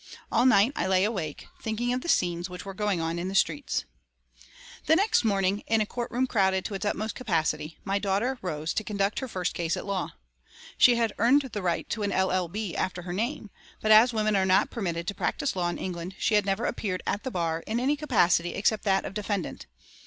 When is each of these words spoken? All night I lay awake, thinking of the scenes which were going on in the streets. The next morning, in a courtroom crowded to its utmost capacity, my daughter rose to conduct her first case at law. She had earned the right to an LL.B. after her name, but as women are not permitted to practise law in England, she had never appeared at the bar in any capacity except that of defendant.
All 0.31 0.47
night 0.47 0.71
I 0.75 0.87
lay 0.87 1.03
awake, 1.03 1.47
thinking 1.61 1.93
of 1.93 2.01
the 2.01 2.09
scenes 2.09 2.49
which 2.49 2.65
were 2.65 2.73
going 2.73 2.99
on 2.99 3.19
in 3.19 3.27
the 3.27 3.35
streets. 3.35 3.85
The 4.87 4.95
next 4.95 5.23
morning, 5.23 5.59
in 5.67 5.79
a 5.79 5.85
courtroom 5.85 6.25
crowded 6.25 6.65
to 6.65 6.73
its 6.73 6.83
utmost 6.87 7.13
capacity, 7.13 7.77
my 7.83 7.99
daughter 7.99 8.39
rose 8.41 8.73
to 8.73 8.83
conduct 8.83 9.19
her 9.19 9.27
first 9.27 9.53
case 9.53 9.77
at 9.77 9.85
law. 9.85 10.13
She 10.75 10.95
had 10.95 11.13
earned 11.19 11.43
the 11.43 11.61
right 11.61 11.87
to 11.91 12.01
an 12.01 12.09
LL.B. 12.19 12.75
after 12.75 13.03
her 13.03 13.13
name, 13.13 13.51
but 13.79 13.91
as 13.91 14.11
women 14.11 14.35
are 14.35 14.43
not 14.43 14.71
permitted 14.71 15.05
to 15.07 15.13
practise 15.13 15.55
law 15.55 15.69
in 15.69 15.77
England, 15.77 16.15
she 16.17 16.33
had 16.33 16.47
never 16.47 16.65
appeared 16.65 17.03
at 17.05 17.21
the 17.23 17.29
bar 17.29 17.63
in 17.67 17.79
any 17.79 17.95
capacity 17.95 18.55
except 18.55 18.83
that 18.85 19.05
of 19.05 19.13
defendant. 19.13 19.67